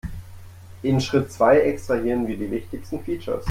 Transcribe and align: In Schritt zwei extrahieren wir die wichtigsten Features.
In 0.81 0.99
Schritt 0.99 1.31
zwei 1.31 1.59
extrahieren 1.59 2.27
wir 2.27 2.35
die 2.35 2.49
wichtigsten 2.49 3.03
Features. 3.03 3.39